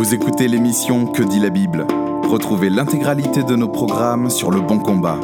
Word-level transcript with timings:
Vous 0.00 0.14
écoutez 0.14 0.48
l'émission 0.48 1.04
Que 1.04 1.22
dit 1.22 1.40
la 1.40 1.50
Bible 1.50 1.86
Retrouvez 2.22 2.70
l'intégralité 2.70 3.42
de 3.42 3.54
nos 3.54 3.68
programmes 3.68 4.30
sur 4.30 4.50
Le 4.50 4.62
Bon 4.62 4.78
Combat. 4.78 5.20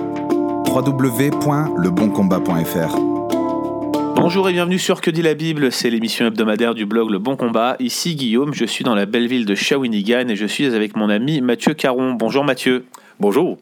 www.leboncombat.fr 0.68 2.96
Bonjour 4.16 4.50
et 4.50 4.52
bienvenue 4.52 4.78
sur 4.78 5.00
Que 5.00 5.10
dit 5.10 5.22
la 5.22 5.32
Bible, 5.32 5.72
c'est 5.72 5.88
l'émission 5.88 6.26
hebdomadaire 6.26 6.74
du 6.74 6.84
blog 6.84 7.08
Le 7.08 7.18
Bon 7.18 7.36
Combat. 7.36 7.76
Ici 7.80 8.16
Guillaume, 8.16 8.52
je 8.52 8.66
suis 8.66 8.84
dans 8.84 8.94
la 8.94 9.06
belle 9.06 9.28
ville 9.28 9.46
de 9.46 9.54
Shawinigan 9.54 10.28
et 10.28 10.36
je 10.36 10.44
suis 10.44 10.66
avec 10.66 10.94
mon 10.94 11.08
ami 11.08 11.40
Mathieu 11.40 11.72
Caron. 11.72 12.12
Bonjour 12.12 12.44
Mathieu. 12.44 12.84
Bonjour. 13.18 13.56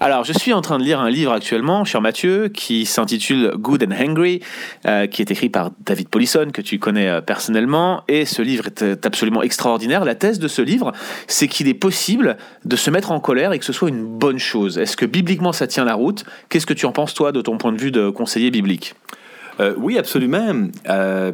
Alors, 0.00 0.24
je 0.24 0.34
suis 0.34 0.52
en 0.52 0.60
train 0.60 0.78
de 0.78 0.84
lire 0.84 1.00
un 1.00 1.08
livre 1.08 1.32
actuellement, 1.32 1.86
cher 1.86 2.02
Mathieu, 2.02 2.48
qui 2.48 2.84
s'intitule 2.84 3.52
Good 3.56 3.84
and 3.84 3.94
Hungry, 3.98 4.42
euh, 4.84 5.06
qui 5.06 5.22
est 5.22 5.30
écrit 5.30 5.48
par 5.48 5.70
David 5.80 6.10
Polisson, 6.10 6.48
que 6.52 6.60
tu 6.60 6.78
connais 6.78 7.08
euh, 7.08 7.22
personnellement. 7.22 8.02
Et 8.08 8.26
ce 8.26 8.42
livre 8.42 8.66
est 8.66 8.82
euh, 8.82 8.96
absolument 9.02 9.42
extraordinaire. 9.42 10.04
La 10.04 10.14
thèse 10.14 10.38
de 10.38 10.46
ce 10.46 10.60
livre, 10.60 10.92
c'est 11.26 11.48
qu'il 11.48 11.68
est 11.68 11.74
possible 11.74 12.36
de 12.66 12.76
se 12.76 12.90
mettre 12.90 13.10
en 13.10 13.18
colère 13.18 13.54
et 13.54 13.58
que 13.58 13.64
ce 13.64 13.72
soit 13.72 13.88
une 13.88 14.04
bonne 14.04 14.38
chose. 14.38 14.76
Est-ce 14.76 14.98
que 14.98 15.06
bibliquement 15.06 15.54
ça 15.54 15.66
tient 15.66 15.86
la 15.86 15.94
route? 15.94 16.26
Qu'est-ce 16.50 16.66
que 16.66 16.74
tu 16.74 16.84
en 16.84 16.92
penses, 16.92 17.14
toi, 17.14 17.32
de 17.32 17.40
ton 17.40 17.56
point 17.56 17.72
de 17.72 17.80
vue 17.80 17.90
de 17.90 18.10
conseiller 18.10 18.50
biblique? 18.50 18.94
Oui, 19.76 19.98
absolument. 19.98 20.68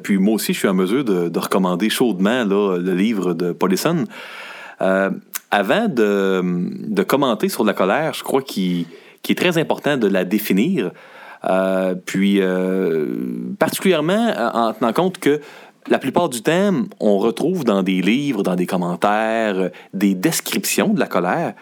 puis 0.03 0.17
moi 0.17 0.37
aussi, 0.37 0.55
je 0.55 0.59
suis 0.61 0.69
en 0.69 0.73
mesure 0.73 1.05
de, 1.05 1.29
de 1.29 1.39
recommander 1.39 1.91
chaudement 1.91 2.45
le 2.45 2.95
livre 2.95 3.35
de 3.35 3.53
Polisson 3.53 4.07
avant 4.79 5.89
de, 5.89 7.03
commenter 7.03 7.49
sur 7.49 7.65
la 7.65 7.75
colère, 7.75 8.15
je 8.15 8.25
crois 8.25 8.43
qu'il 8.43 8.87
est 9.29 9.39
très 9.39 9.57
important 9.59 9.97
de 9.97 10.09
la 10.09 10.25
définir. 10.25 10.91
Euh, 11.49 11.95
puis, 11.95 12.41
euh, 12.41 13.07
particulièrement 13.59 14.33
en 14.55 14.73
tenant 14.73 14.93
compte 14.93 15.19
que 15.19 15.41
la 15.89 15.99
plupart 15.99 16.29
du 16.29 16.43
temps, 16.43 16.73
on 16.99 17.19
retrouve 17.19 17.65
dans 17.65 17.83
des 17.83 18.01
livres, 18.01 18.43
dans 18.43 18.57
des 18.57 18.67
commentaires, 18.67 19.71
des 19.93 20.15
descriptions 20.15 20.89
de 20.89 21.01
la 21.01 21.07
colère, 21.07 21.53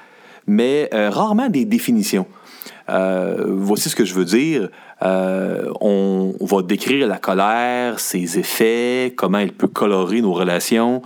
mais 0.46 0.88
euh, 0.94 1.10
rarement 1.10 1.48
des 1.48 1.64
définitions. 1.64 2.26
voici 2.88 3.90
ce 3.90 3.96
que 3.96 4.04
je 4.04 4.14
veux 4.14 4.24
dire. 4.24 4.68
on 5.00 6.34
va 6.40 6.62
décrire 6.62 7.08
la 7.08 7.18
colère, 7.18 7.98
ses 7.98 8.38
effets, 8.38 9.12
comment 9.16 9.38
elle 9.38 9.52
peut 9.52 9.68
colorer 9.68 10.20
nos 10.20 10.32
relations 10.32 11.02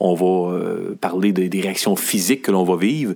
on 0.00 0.14
va 0.14 0.54
euh, 0.54 0.96
parler 1.00 1.32
des 1.32 1.60
réactions 1.60 1.96
physiques 1.96 2.42
que 2.42 2.50
l'on 2.50 2.64
va 2.64 2.76
vivre, 2.76 3.14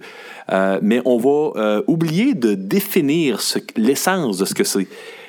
euh, 0.51 0.79
mais 0.83 1.01
on 1.05 1.19
va 1.19 1.61
euh, 1.61 1.83
oublier 1.87 2.35
de 2.35 2.55
définir 2.55 3.41
l'essence 3.77 4.39
de 4.39 4.45
ce 4.45 4.55
que 4.55 4.65
c'est. 4.65 4.89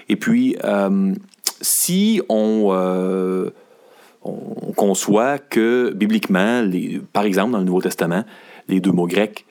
Et 0.10 0.16
puis, 0.16 0.58
si 1.62 2.22
on, 2.28 3.52
on, 4.24 4.74
conçoit 4.76 5.38
que 5.38 5.92
bibliquement, 5.94 6.68
par 7.14 7.24
exemple 7.24 7.52
dans 7.52 7.60
le 7.60 7.64
Nouveau 7.64 7.82
Testament, 7.82 8.24
les 8.68 8.80
deux 8.80 8.92
mots 8.92 9.08
grecs 9.08 9.46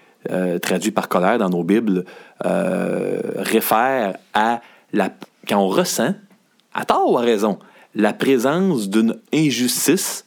traduits 0.61 0.91
par 0.91 1.09
colère 1.09 1.39
dans 1.39 1.49
nos 1.49 1.65
Bibles 1.65 2.05
réfèrent 2.45 4.19
à 4.35 4.61
la, 4.93 5.11
quand 5.49 5.61
on 5.61 5.69
ressent, 5.69 6.15
à 6.75 6.85
tort 6.85 7.11
ou 7.11 7.17
à 7.17 7.23
raison, 7.23 7.59
la 7.95 8.13
présence 8.13 8.91
d'une 8.91 9.17
injustice 9.33 10.27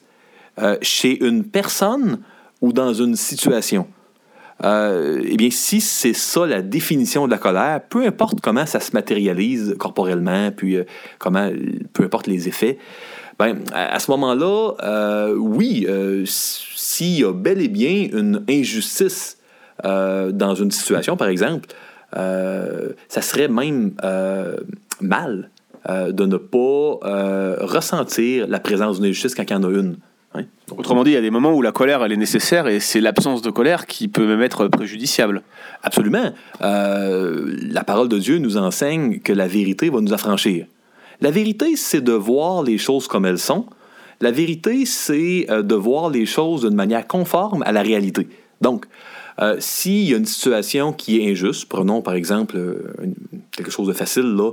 euh, 0.62 0.76
chez 0.82 1.24
une 1.24 1.42
personne 1.42 2.20
ou 2.60 2.72
dans 2.72 2.94
une 2.94 3.16
situation. 3.16 3.88
Euh, 4.62 5.20
eh 5.24 5.36
bien, 5.36 5.50
si 5.50 5.80
c'est 5.80 6.12
ça 6.12 6.46
la 6.46 6.62
définition 6.62 7.26
de 7.26 7.32
la 7.32 7.38
colère, 7.38 7.80
peu 7.88 8.06
importe 8.06 8.40
comment 8.40 8.64
ça 8.64 8.78
se 8.78 8.92
matérialise 8.92 9.74
corporellement, 9.80 10.52
puis 10.52 10.76
euh, 10.76 10.84
comment, 11.18 11.50
peu 11.92 12.04
importe 12.04 12.28
les 12.28 12.46
effets, 12.46 12.78
ben, 13.36 13.64
à, 13.72 13.98
ce 13.98 14.12
moment-là, 14.12 15.32
oui, 15.36 15.88
s'il 16.24 17.18
y 17.18 17.24
a 17.24 17.32
bel 17.32 17.60
et 17.60 17.68
bien 17.68 18.06
une 18.12 18.44
injustice 18.48 19.38
dans 19.82 20.54
une 20.54 20.70
situation, 20.70 21.16
par 21.16 21.26
exemple, 21.26 21.66
ça 22.12 23.22
serait 23.22 23.48
même 23.48 23.90
mal 25.00 25.50
de 25.88 26.26
ne 26.26 26.36
pas 26.36 27.56
ressentir 27.66 28.46
la 28.46 28.60
présence 28.60 29.00
d'une 29.00 29.10
injustice 29.10 29.34
quand 29.34 29.42
il 29.42 29.52
y 29.52 29.56
en 29.56 29.64
a 29.64 29.70
une. 29.70 29.96
Autrement 30.76 31.04
dit, 31.04 31.10
il 31.10 31.14
y 31.14 31.18
a 31.18 31.20
des 31.20 31.30
moments 31.30 31.52
où 31.52 31.62
la 31.62 31.72
colère 31.72 32.02
elle 32.02 32.12
est 32.12 32.16
nécessaire 32.16 32.66
et 32.66 32.80
c'est 32.80 33.00
l'absence 33.00 33.42
de 33.42 33.50
colère 33.50 33.86
qui 33.86 34.08
peut 34.08 34.26
même 34.26 34.42
être 34.42 34.66
préjudiciable. 34.68 35.42
Absolument. 35.82 36.32
Euh, 36.62 37.56
la 37.70 37.84
parole 37.84 38.08
de 38.08 38.18
Dieu 38.18 38.38
nous 38.38 38.56
enseigne 38.56 39.20
que 39.20 39.32
la 39.32 39.46
vérité 39.46 39.90
va 39.90 40.00
nous 40.00 40.12
affranchir. 40.12 40.66
La 41.20 41.30
vérité, 41.30 41.76
c'est 41.76 42.00
de 42.00 42.12
voir 42.12 42.62
les 42.62 42.78
choses 42.78 43.06
comme 43.06 43.26
elles 43.26 43.38
sont. 43.38 43.66
La 44.20 44.30
vérité, 44.30 44.86
c'est 44.86 45.46
euh, 45.50 45.62
de 45.62 45.74
voir 45.74 46.10
les 46.10 46.26
choses 46.26 46.62
d'une 46.62 46.74
manière 46.74 47.06
conforme 47.06 47.62
à 47.62 47.72
la 47.72 47.82
réalité. 47.82 48.26
Donc, 48.60 48.86
euh, 49.40 49.56
s'il 49.58 50.08
y 50.08 50.14
a 50.14 50.16
une 50.16 50.26
situation 50.26 50.92
qui 50.92 51.20
est 51.20 51.30
injuste, 51.30 51.66
prenons 51.68 52.00
par 52.00 52.14
exemple 52.14 52.56
quelque 53.52 53.70
chose 53.70 53.88
de 53.88 53.92
facile, 53.92 54.34
là, 54.34 54.52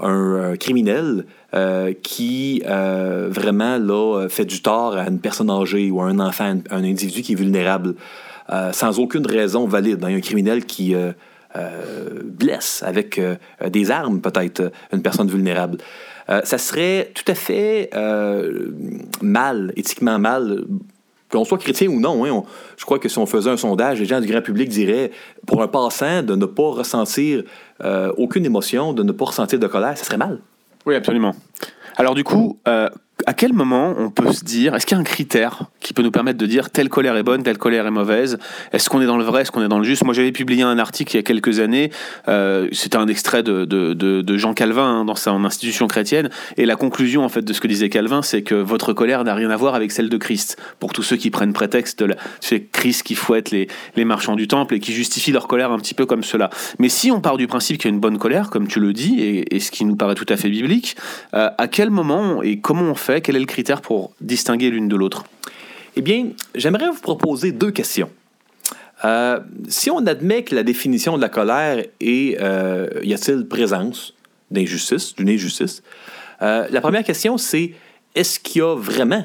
un, 0.00 0.56
criminel 0.56 1.24
euh, 1.54 1.92
qui 2.02 2.62
euh, 2.66 3.28
vraiment 3.30 3.76
là, 3.78 4.28
fait 4.28 4.44
du 4.44 4.62
tort 4.62 4.96
à 4.96 5.08
une 5.08 5.20
personne 5.20 5.50
âgée 5.50 5.90
ou 5.90 6.00
à 6.00 6.06
un 6.06 6.18
enfant, 6.18 6.58
un 6.70 6.84
individu 6.84 7.22
qui 7.22 7.32
est 7.32 7.36
vulnérable, 7.36 7.94
euh, 8.50 8.72
sans 8.72 8.98
aucune 8.98 9.26
raison 9.26 9.66
valide. 9.66 10.04
Hein. 10.04 10.16
Un 10.16 10.20
criminel 10.20 10.64
qui 10.64 10.94
blesse 12.24 12.84
avec 12.86 13.20
des 13.70 13.90
armes 13.90 14.20
peut-être 14.20 14.70
une 14.92 15.02
personne 15.02 15.28
vulnérable. 15.28 15.78
ça 16.44 16.58
serait 16.58 17.10
tout 17.12 17.24
à 17.26 17.34
fait 17.34 17.90
mal, 19.20 19.72
éthiquement 19.74 20.20
mal, 20.20 20.64
qu'on 21.30 21.44
soit 21.44 21.58
chrétien 21.58 21.88
ou 21.88 22.00
non, 22.00 22.24
hein, 22.24 22.42
je 22.76 22.84
crois 22.84 22.98
que 22.98 23.08
si 23.08 23.18
on 23.18 23.26
faisait 23.26 23.50
un 23.50 23.56
sondage, 23.56 24.00
les 24.00 24.06
gens 24.06 24.20
du 24.20 24.26
grand 24.26 24.42
public 24.42 24.68
diraient, 24.68 25.10
pour 25.46 25.62
un 25.62 25.68
passant, 25.68 26.22
de 26.22 26.34
ne 26.34 26.46
pas 26.46 26.70
ressentir 26.70 27.44
euh, 27.82 28.12
aucune 28.16 28.44
émotion, 28.44 28.92
de 28.92 29.02
ne 29.02 29.12
pas 29.12 29.26
ressentir 29.26 29.58
de 29.58 29.66
colère, 29.66 29.96
ça 29.96 30.04
serait 30.04 30.16
mal. 30.16 30.40
Oui, 30.86 30.94
absolument. 30.94 31.34
Alors 31.96 32.14
du 32.14 32.24
coup, 32.24 32.58
euh, 32.66 32.88
à 33.30 33.32
quel 33.32 33.52
moment 33.52 33.94
on 33.96 34.10
peut 34.10 34.32
se 34.32 34.42
dire, 34.42 34.74
est-ce 34.74 34.84
qu'il 34.84 34.96
y 34.96 34.98
a 34.98 35.00
un 35.00 35.04
critère 35.04 35.66
qui 35.78 35.94
peut 35.94 36.02
nous 36.02 36.10
permettre 36.10 36.36
de 36.36 36.46
dire 36.46 36.68
telle 36.70 36.88
colère 36.88 37.16
est 37.16 37.22
bonne, 37.22 37.44
telle 37.44 37.58
colère 37.58 37.86
est 37.86 37.92
mauvaise? 37.92 38.40
Est-ce 38.72 38.90
qu'on 38.90 39.00
est 39.00 39.06
dans 39.06 39.18
le 39.18 39.22
vrai, 39.22 39.42
est-ce 39.42 39.52
qu'on 39.52 39.64
est 39.64 39.68
dans 39.68 39.78
le 39.78 39.84
juste? 39.84 40.02
Moi, 40.02 40.14
j'avais 40.14 40.32
publié 40.32 40.64
un 40.64 40.80
article 40.80 41.14
il 41.14 41.18
y 41.18 41.20
a 41.20 41.22
quelques 41.22 41.60
années, 41.60 41.92
euh, 42.26 42.66
c'était 42.72 42.96
un 42.96 43.06
extrait 43.06 43.44
de, 43.44 43.64
de, 43.64 44.36
Jean 44.36 44.52
Calvin 44.52 44.82
hein, 44.82 45.04
dans 45.04 45.14
sa 45.14 45.30
institution 45.30 45.86
chrétienne, 45.86 46.28
et 46.56 46.66
la 46.66 46.74
conclusion 46.74 47.22
en 47.22 47.28
fait 47.28 47.42
de 47.42 47.52
ce 47.52 47.60
que 47.60 47.68
disait 47.68 47.88
Calvin, 47.88 48.22
c'est 48.22 48.42
que 48.42 48.56
votre 48.56 48.92
colère 48.94 49.22
n'a 49.22 49.36
rien 49.36 49.50
à 49.50 49.56
voir 49.56 49.76
avec 49.76 49.92
celle 49.92 50.08
de 50.08 50.16
Christ. 50.16 50.60
Pour 50.80 50.92
tous 50.92 51.04
ceux 51.04 51.16
qui 51.16 51.30
prennent 51.30 51.52
prétexte 51.52 52.04
c'est 52.40 52.64
Christ 52.64 53.04
qui 53.04 53.14
fouette 53.14 53.52
les, 53.52 53.68
les 53.94 54.04
marchands 54.04 54.34
du 54.34 54.48
temple 54.48 54.74
et 54.74 54.80
qui 54.80 54.92
justifient 54.92 55.30
leur 55.30 55.46
colère 55.46 55.70
un 55.70 55.78
petit 55.78 55.94
peu 55.94 56.04
comme 56.04 56.24
cela. 56.24 56.50
Mais 56.80 56.88
si 56.88 57.12
on 57.12 57.20
part 57.20 57.36
du 57.36 57.46
principe 57.46 57.78
qu'il 57.78 57.88
y 57.88 57.92
a 57.92 57.94
une 57.94 58.00
bonne 58.00 58.18
colère, 58.18 58.50
comme 58.50 58.66
tu 58.66 58.80
le 58.80 58.92
dis, 58.92 59.20
et, 59.20 59.60
ce 59.60 59.70
qui 59.70 59.84
nous 59.84 59.94
paraît 59.94 60.16
tout 60.16 60.26
à 60.28 60.36
fait 60.36 60.48
biblique, 60.48 60.96
euh, 61.34 61.48
à 61.56 61.68
quel 61.68 61.90
moment 61.90 62.42
et 62.42 62.58
comment 62.58 62.82
on 62.82 62.96
fait 62.96 63.19
quel 63.20 63.36
est 63.36 63.40
le 63.40 63.46
critère 63.46 63.80
pour 63.80 64.12
distinguer 64.20 64.70
l'une 64.70 64.88
de 64.88 64.96
l'autre? 64.96 65.24
Eh 65.96 66.02
bien, 66.02 66.28
j'aimerais 66.54 66.88
vous 66.88 67.00
proposer 67.00 67.52
deux 67.52 67.70
questions. 67.70 68.10
Euh, 69.04 69.40
si 69.68 69.90
on 69.90 70.06
admet 70.06 70.44
que 70.44 70.54
la 70.54 70.62
définition 70.62 71.16
de 71.16 71.22
la 71.22 71.28
colère 71.28 71.84
est 72.00 72.38
euh, 72.40 72.88
y 73.02 73.14
a-t-il 73.14 73.46
présence 73.46 74.14
d'injustice, 74.50 75.14
d'une 75.14 75.30
injustice 75.30 75.82
euh, 76.42 76.66
La 76.70 76.80
première 76.80 77.04
question, 77.04 77.38
c'est 77.38 77.72
est-ce 78.14 78.38
qu'il 78.38 78.60
y 78.60 78.64
a 78.64 78.74
vraiment 78.74 79.24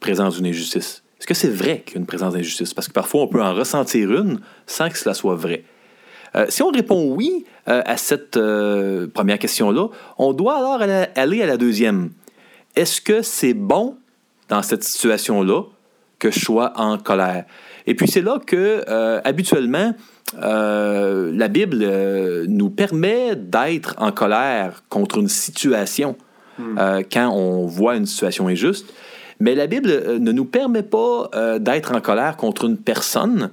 présence 0.00 0.36
d'une 0.36 0.46
injustice? 0.46 1.02
Est-ce 1.20 1.26
que 1.26 1.34
c'est 1.34 1.50
vrai 1.50 1.82
qu'il 1.86 1.94
y 1.94 1.98
a 1.98 2.00
une 2.00 2.06
présence 2.06 2.34
d'injustice? 2.34 2.74
Parce 2.74 2.88
que 2.88 2.92
parfois, 2.92 3.22
on 3.22 3.28
peut 3.28 3.42
en 3.42 3.54
ressentir 3.54 4.10
une 4.10 4.40
sans 4.66 4.88
que 4.88 4.98
cela 4.98 5.14
soit 5.14 5.36
vrai. 5.36 5.62
si 6.48 6.62
on 6.62 6.70
répond 6.70 7.14
oui 7.14 7.44
à 7.66 7.96
cette 7.96 8.32
première 9.14 9.38
question-là, 9.38 9.86
on 10.18 10.32
doit 10.32 10.56
alors 10.56 10.82
aller 11.14 11.42
à 11.42 11.46
la 11.46 11.56
deuxième. 11.56 12.10
Est-ce 12.74 13.00
que 13.00 13.22
c'est 13.22 13.54
bon 13.54 13.96
dans 14.48 14.62
cette 14.62 14.84
situation-là 14.84 15.64
que 16.18 16.30
je 16.30 16.40
sois 16.40 16.72
en 16.76 16.98
colère? 16.98 17.44
Et 17.86 17.94
puis 17.94 18.08
c'est 18.08 18.22
là 18.22 18.38
que, 18.44 18.84
euh, 18.88 19.20
habituellement, 19.24 19.94
euh, 20.40 21.30
la 21.34 21.48
Bible 21.48 21.78
euh, 21.82 22.46
nous 22.48 22.70
permet 22.70 23.36
d'être 23.36 23.94
en 23.98 24.12
colère 24.12 24.82
contre 24.88 25.18
une 25.18 25.28
situation 25.28 26.16
hmm. 26.58 26.78
quand 27.12 27.30
on 27.30 27.66
voit 27.66 27.96
une 27.96 28.06
situation 28.06 28.48
injuste. 28.48 28.92
Mais 29.40 29.54
la 29.54 29.66
Bible 29.66 30.18
ne 30.18 30.32
nous 30.32 30.44
permet 30.44 30.84
pas 30.84 31.28
d'être 31.58 31.92
en 31.92 32.00
colère 32.00 32.36
contre 32.36 32.64
une 32.64 32.76
personne 32.76 33.50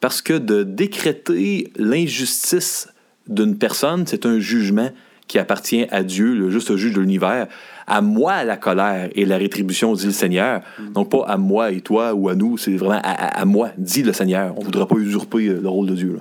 parce 0.00 0.20
que 0.20 0.32
de 0.32 0.64
décréter 0.64 1.72
l'injustice 1.76 2.88
d'une 3.28 3.56
personne, 3.56 4.04
c'est 4.06 4.26
un 4.26 4.40
jugement 4.40 4.90
qui 5.28 5.38
appartient 5.38 5.86
à 5.90 6.02
Dieu, 6.02 6.34
le 6.34 6.50
juste 6.50 6.74
juge 6.76 6.94
de 6.94 7.00
l'univers. 7.00 7.46
À 7.86 8.00
moi 8.00 8.44
la 8.44 8.56
colère 8.56 9.08
et 9.14 9.24
la 9.24 9.36
rétribution, 9.36 9.92
dit 9.94 10.06
le 10.06 10.12
Seigneur. 10.12 10.62
Mm. 10.78 10.92
Donc 10.92 11.10
pas 11.10 11.24
à 11.26 11.36
moi 11.36 11.70
et 11.70 11.80
toi 11.80 12.14
ou 12.14 12.28
à 12.28 12.34
nous, 12.34 12.58
c'est 12.58 12.72
vraiment 12.72 13.00
à, 13.04 13.44
moi, 13.44 13.70
dit 13.78 14.02
le 14.02 14.12
Seigneur. 14.12 14.54
On 14.56 14.60
ne 14.60 14.64
voudra 14.64 14.86
pas 14.86 14.96
usurper 14.96 15.46
euh, 15.46 15.60
le 15.62 15.68
rôle 15.68 15.86
de 15.86 15.94
Dieu. 15.94 16.20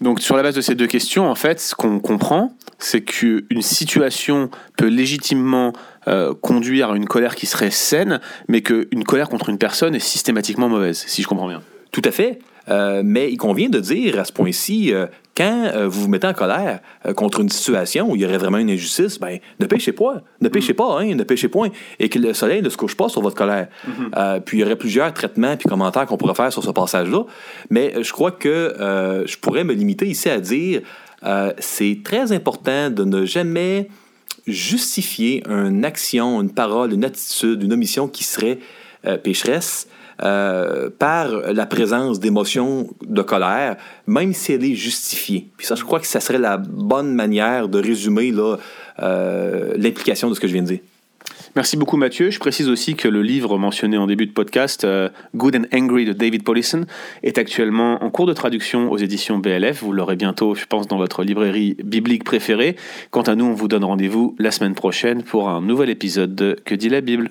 Donc 0.00 0.20
sur 0.20 0.36
la 0.36 0.42
base 0.42 0.54
de 0.54 0.60
ces 0.60 0.74
deux 0.74 0.86
questions, 0.86 1.28
en 1.28 1.34
fait, 1.34 1.60
ce 1.60 1.74
qu'on 1.74 1.98
comprend, 1.98 2.52
c'est 2.78 3.02
qu'une 3.02 3.62
situation 3.62 4.50
peut 4.76 4.86
légitimement 4.86 5.72
euh, 6.06 6.34
conduire 6.34 6.90
à 6.90 6.96
une 6.96 7.06
colère 7.06 7.34
qui 7.34 7.46
serait 7.46 7.70
saine, 7.70 8.20
mais 8.48 8.60
qu'une 8.60 9.04
colère 9.04 9.28
contre 9.28 9.48
une 9.48 9.58
personne 9.58 9.94
est 9.94 10.00
systématiquement 10.00 10.68
mauvaise, 10.68 11.04
si 11.06 11.22
je 11.22 11.26
comprends 11.26 11.48
bien. 11.48 11.62
Tout 11.90 12.02
à 12.04 12.10
fait. 12.10 12.40
Euh, 12.68 13.02
mais 13.04 13.30
il 13.30 13.36
convient 13.36 13.68
de 13.68 13.78
dire 13.78 14.18
à 14.18 14.24
ce 14.24 14.32
point-ci, 14.32 14.92
euh, 14.92 15.06
quand 15.36 15.70
euh, 15.74 15.88
vous 15.88 16.02
vous 16.02 16.08
mettez 16.08 16.26
en 16.26 16.32
colère 16.32 16.80
contre 17.16 17.40
une 17.40 17.48
situation 17.48 18.10
où 18.10 18.16
il 18.16 18.22
y 18.22 18.24
aurait 18.24 18.38
vraiment 18.38 18.58
une 18.58 18.70
injustice, 18.70 19.18
ben, 19.18 19.38
ne 19.58 19.66
péchez 19.66 19.92
pas. 19.92 20.22
Ne 20.40 20.48
péchez 20.48 20.72
mm. 20.72 20.76
pas, 20.76 21.00
hein, 21.00 21.14
ne 21.14 21.24
péchez 21.24 21.48
point. 21.48 21.70
Et 21.98 22.08
que 22.08 22.18
le 22.18 22.34
soleil 22.34 22.62
ne 22.62 22.68
se 22.68 22.76
couche 22.76 22.96
pas 22.96 23.08
sur 23.08 23.20
votre 23.20 23.36
colère. 23.36 23.68
Mm-hmm. 23.88 24.40
puis 24.42 24.58
il 24.58 24.60
y 24.60 24.64
aurait 24.64 24.76
plusieurs 24.76 25.12
traitements 25.12 25.56
puis 25.56 25.68
commentaires 25.68 26.06
qu'on 26.06 26.16
pourrait 26.16 26.34
faire 26.34 26.52
sur 26.52 26.62
ce 26.62 26.70
passage-là. 26.70 27.24
Mais 27.70 27.94
je 28.02 28.12
crois 28.12 28.30
que 28.30 29.24
je 29.26 29.36
pourrais 29.38 29.64
me 29.64 29.72
limiter 29.72 30.06
ici 30.06 30.28
à 30.28 30.40
dire 30.40 30.82
c'est 31.58 32.00
très 32.04 32.32
important 32.32 32.90
de 32.90 33.04
ne 33.04 33.24
jamais 33.24 33.88
justifier 34.46 35.42
une 35.48 35.84
action, 35.84 36.40
une 36.40 36.52
parole, 36.52 36.92
une 36.92 37.04
attitude, 37.04 37.62
une 37.62 37.72
omission 37.72 38.08
qui 38.08 38.24
serait 38.24 38.58
pécheresse 39.22 39.88
euh, 40.22 40.90
par 40.98 41.28
la 41.28 41.66
présence 41.66 42.20
d'émotions 42.20 42.88
de 43.06 43.22
colère, 43.22 43.76
même 44.06 44.32
si 44.32 44.52
elle 44.52 44.64
est 44.64 44.74
justifiée. 44.74 45.48
Puis 45.56 45.66
ça, 45.66 45.74
je 45.74 45.84
crois 45.84 46.00
que 46.00 46.06
ça 46.06 46.20
serait 46.20 46.38
la 46.38 46.56
bonne 46.56 47.14
manière 47.14 47.68
de 47.68 47.80
résumer 47.80 48.32
euh, 49.00 49.74
l'implication 49.76 50.28
de 50.28 50.34
ce 50.34 50.40
que 50.40 50.46
je 50.46 50.52
viens 50.52 50.62
de 50.62 50.68
dire. 50.68 50.80
Merci 51.56 51.76
beaucoup 51.76 51.96
Mathieu. 51.96 52.30
Je 52.30 52.40
précise 52.40 52.68
aussi 52.68 52.96
que 52.96 53.06
le 53.06 53.22
livre 53.22 53.58
mentionné 53.58 53.96
en 53.96 54.08
début 54.08 54.26
de 54.26 54.32
podcast, 54.32 54.84
euh, 54.84 55.08
Good 55.36 55.56
and 55.56 55.76
Angry 55.76 56.04
de 56.04 56.12
David 56.12 56.42
Paulison, 56.42 56.84
est 57.22 57.38
actuellement 57.38 58.02
en 58.02 58.10
cours 58.10 58.26
de 58.26 58.32
traduction 58.32 58.90
aux 58.90 58.98
éditions 58.98 59.38
BLF. 59.38 59.82
Vous 59.82 59.92
l'aurez 59.92 60.16
bientôt, 60.16 60.56
je 60.56 60.66
pense, 60.66 60.88
dans 60.88 60.96
votre 60.96 61.22
librairie 61.22 61.76
biblique 61.84 62.24
préférée. 62.24 62.74
Quant 63.10 63.22
à 63.22 63.36
nous, 63.36 63.44
on 63.44 63.54
vous 63.54 63.68
donne 63.68 63.84
rendez-vous 63.84 64.34
la 64.38 64.50
semaine 64.50 64.74
prochaine 64.74 65.22
pour 65.22 65.48
un 65.48 65.60
nouvel 65.60 65.90
épisode 65.90 66.34
de 66.34 66.56
Que 66.64 66.74
dit 66.74 66.88
la 66.88 67.00
Bible? 67.00 67.30